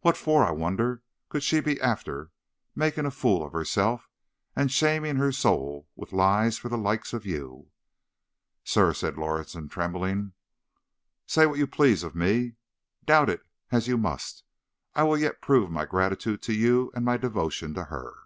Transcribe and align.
"What 0.00 0.16
for, 0.16 0.44
I 0.44 0.50
wonder, 0.50 1.00
could 1.28 1.44
she 1.44 1.60
be 1.60 1.80
after 1.80 2.32
making 2.74 3.06
a 3.06 3.10
fool 3.12 3.46
of 3.46 3.52
hersilf, 3.52 4.08
and 4.56 4.68
shamin' 4.68 5.14
her 5.18 5.30
swate 5.30 5.40
soul 5.42 5.88
with 5.94 6.12
lies, 6.12 6.58
for 6.58 6.68
the 6.68 6.76
like 6.76 7.12
of 7.12 7.24
you!" 7.24 7.70
"Sir," 8.64 8.92
said 8.92 9.16
Lorison, 9.16 9.68
trembling, 9.68 10.32
"say 11.24 11.46
what 11.46 11.58
you 11.60 11.68
please 11.68 12.02
of 12.02 12.16
me. 12.16 12.56
Doubt 13.04 13.30
it 13.30 13.46
as 13.70 13.86
you 13.86 13.96
must, 13.96 14.42
I 14.96 15.04
will 15.04 15.16
yet 15.16 15.40
prove 15.40 15.70
my 15.70 15.84
gratitude 15.84 16.42
to 16.42 16.52
you, 16.52 16.90
and 16.92 17.04
my 17.04 17.16
devotion 17.16 17.72
to 17.74 17.84
her. 17.84 18.24